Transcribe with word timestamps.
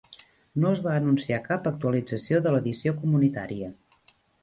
No 0.63 0.71
es 0.77 0.81
va 0.85 0.95
anunciar 1.01 1.39
cap 1.49 1.69
actualització 1.73 2.43
de 2.49 2.57
l'edició 2.57 2.99
comunitària. 3.07 3.73